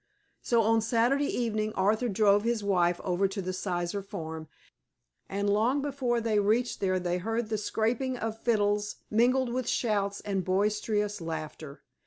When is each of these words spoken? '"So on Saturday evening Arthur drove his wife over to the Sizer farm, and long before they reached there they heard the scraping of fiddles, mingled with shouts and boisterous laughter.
'"So 0.41 0.63
on 0.63 0.81
Saturday 0.81 1.27
evening 1.27 1.73
Arthur 1.73 2.09
drove 2.09 2.41
his 2.43 2.63
wife 2.63 2.99
over 3.03 3.27
to 3.27 3.39
the 3.39 3.53
Sizer 3.53 4.01
farm, 4.01 4.47
and 5.29 5.47
long 5.47 5.83
before 5.83 6.19
they 6.19 6.39
reached 6.39 6.79
there 6.79 6.99
they 6.99 7.19
heard 7.19 7.49
the 7.49 7.57
scraping 7.59 8.17
of 8.17 8.39
fiddles, 8.41 8.95
mingled 9.11 9.53
with 9.53 9.69
shouts 9.69 10.19
and 10.21 10.43
boisterous 10.43 11.21
laughter. 11.21 11.83